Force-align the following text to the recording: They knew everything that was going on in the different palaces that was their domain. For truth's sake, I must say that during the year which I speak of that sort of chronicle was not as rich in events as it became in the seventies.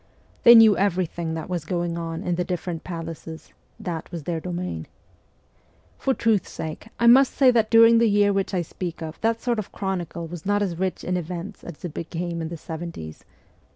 They 0.41 0.55
knew 0.55 0.75
everything 0.75 1.35
that 1.35 1.47
was 1.47 1.63
going 1.63 1.95
on 1.95 2.23
in 2.23 2.33
the 2.33 2.43
different 2.43 2.83
palaces 2.83 3.53
that 3.79 4.11
was 4.11 4.23
their 4.23 4.39
domain. 4.39 4.87
For 5.99 6.15
truth's 6.15 6.49
sake, 6.49 6.87
I 6.99 7.05
must 7.05 7.35
say 7.35 7.51
that 7.51 7.69
during 7.69 7.99
the 7.99 8.09
year 8.09 8.33
which 8.33 8.55
I 8.55 8.63
speak 8.63 9.03
of 9.03 9.21
that 9.21 9.41
sort 9.43 9.59
of 9.59 9.71
chronicle 9.71 10.25
was 10.25 10.43
not 10.43 10.63
as 10.63 10.79
rich 10.79 11.03
in 11.03 11.17
events 11.17 11.63
as 11.63 11.85
it 11.85 11.93
became 11.93 12.41
in 12.41 12.47
the 12.47 12.57
seventies. 12.57 13.23